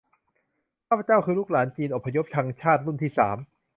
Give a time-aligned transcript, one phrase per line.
[0.87, 3.37] ข้าพเจ้าคือลูกหลานจีนอพยพชังชาติรุ่นที่สาม